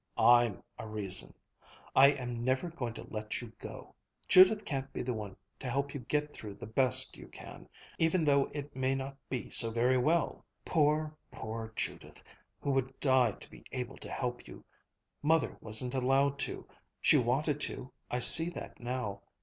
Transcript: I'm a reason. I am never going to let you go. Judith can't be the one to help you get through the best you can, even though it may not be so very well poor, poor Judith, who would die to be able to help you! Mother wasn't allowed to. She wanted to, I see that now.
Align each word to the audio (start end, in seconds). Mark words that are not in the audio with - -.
I'm 0.17 0.63
a 0.79 0.87
reason. 0.87 1.31
I 1.95 2.07
am 2.13 2.43
never 2.43 2.71
going 2.71 2.95
to 2.95 3.05
let 3.11 3.39
you 3.39 3.51
go. 3.59 3.93
Judith 4.27 4.65
can't 4.65 4.91
be 4.91 5.03
the 5.03 5.13
one 5.13 5.37
to 5.59 5.69
help 5.69 5.93
you 5.93 5.99
get 5.99 6.33
through 6.33 6.55
the 6.55 6.65
best 6.65 7.17
you 7.17 7.27
can, 7.27 7.69
even 7.99 8.25
though 8.25 8.45
it 8.51 8.75
may 8.75 8.95
not 8.95 9.15
be 9.29 9.51
so 9.51 9.69
very 9.69 9.99
well 9.99 10.43
poor, 10.65 11.15
poor 11.29 11.71
Judith, 11.75 12.23
who 12.59 12.71
would 12.71 12.99
die 12.99 13.33
to 13.33 13.47
be 13.51 13.63
able 13.73 13.97
to 13.97 14.09
help 14.09 14.47
you! 14.47 14.65
Mother 15.21 15.55
wasn't 15.61 15.93
allowed 15.93 16.39
to. 16.39 16.67
She 16.99 17.17
wanted 17.19 17.59
to, 17.61 17.93
I 18.09 18.17
see 18.17 18.49
that 18.49 18.79
now. 18.79 19.21